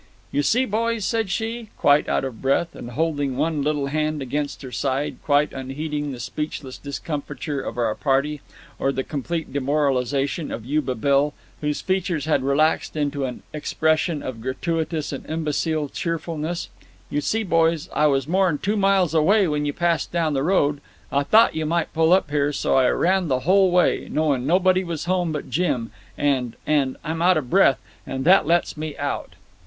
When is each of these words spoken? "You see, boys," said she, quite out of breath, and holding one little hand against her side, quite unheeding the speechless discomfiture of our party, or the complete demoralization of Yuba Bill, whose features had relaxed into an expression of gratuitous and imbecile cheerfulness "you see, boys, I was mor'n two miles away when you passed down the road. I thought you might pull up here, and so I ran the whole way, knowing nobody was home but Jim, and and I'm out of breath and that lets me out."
"You 0.31 0.41
see, 0.41 0.65
boys," 0.65 1.05
said 1.05 1.29
she, 1.29 1.69
quite 1.77 2.09
out 2.09 2.23
of 2.25 2.41
breath, 2.41 2.73
and 2.75 2.89
holding 2.89 3.37
one 3.37 3.61
little 3.61 3.85
hand 3.85 4.19
against 4.19 4.63
her 4.63 4.71
side, 4.71 5.17
quite 5.23 5.53
unheeding 5.53 6.11
the 6.11 6.19
speechless 6.19 6.79
discomfiture 6.79 7.61
of 7.61 7.77
our 7.77 7.93
party, 7.93 8.41
or 8.79 8.91
the 8.91 9.03
complete 9.03 9.53
demoralization 9.53 10.49
of 10.49 10.65
Yuba 10.65 10.95
Bill, 10.95 11.35
whose 11.59 11.81
features 11.81 12.25
had 12.25 12.41
relaxed 12.41 12.95
into 12.95 13.25
an 13.25 13.43
expression 13.53 14.23
of 14.23 14.41
gratuitous 14.41 15.11
and 15.11 15.23
imbecile 15.29 15.87
cheerfulness 15.87 16.69
"you 17.11 17.21
see, 17.21 17.43
boys, 17.43 17.87
I 17.93 18.07
was 18.07 18.27
mor'n 18.27 18.57
two 18.57 18.77
miles 18.77 19.13
away 19.13 19.47
when 19.47 19.67
you 19.67 19.71
passed 19.73 20.11
down 20.11 20.33
the 20.33 20.41
road. 20.41 20.81
I 21.11 21.21
thought 21.21 21.55
you 21.55 21.67
might 21.67 21.93
pull 21.93 22.11
up 22.11 22.31
here, 22.31 22.47
and 22.47 22.55
so 22.55 22.75
I 22.75 22.89
ran 22.89 23.27
the 23.27 23.41
whole 23.41 23.69
way, 23.69 24.07
knowing 24.09 24.47
nobody 24.47 24.83
was 24.83 25.05
home 25.05 25.31
but 25.31 25.51
Jim, 25.51 25.91
and 26.17 26.55
and 26.65 26.97
I'm 27.03 27.21
out 27.21 27.37
of 27.37 27.51
breath 27.51 27.77
and 28.07 28.25
that 28.25 28.47
lets 28.47 28.75
me 28.75 28.97
out." 28.97 29.33